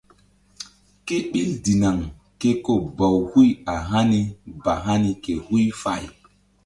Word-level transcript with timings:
Kéɓil 1.05 1.51
dinaŋ 1.63 1.97
ke 2.39 2.49
ko 2.65 2.73
baw 2.97 3.15
huy 3.31 3.49
a 3.73 3.75
hani 3.89 4.19
ba 4.63 4.73
hani 4.85 5.11
ke 5.23 5.33
huy 5.47 5.65
fay. 5.81 6.03